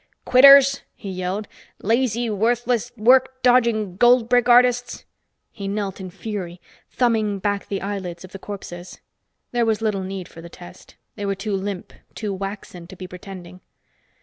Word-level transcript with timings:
"Quitters!" 0.25 0.81
he 0.95 1.11
yelled. 1.11 1.47
"Lazy, 1.77 2.27
worthless, 2.27 2.91
work 2.97 3.39
dodging 3.43 3.97
goldbrick 3.97 4.49
artists!" 4.49 5.05
He 5.51 5.67
knelt 5.67 5.99
in 6.01 6.09
fury, 6.09 6.59
thumbing 6.89 7.37
back 7.37 7.67
the 7.67 7.83
eyelids 7.83 8.25
of 8.25 8.31
the 8.31 8.39
corpses. 8.39 8.99
There 9.51 9.63
was 9.63 9.79
little 9.79 10.01
need 10.01 10.27
for 10.27 10.41
the 10.41 10.49
test. 10.49 10.95
They 11.17 11.25
were 11.27 11.35
too 11.35 11.55
limp, 11.55 11.93
too 12.15 12.33
waxen 12.33 12.87
to 12.87 12.95
be 12.95 13.05
pretending. 13.07 13.61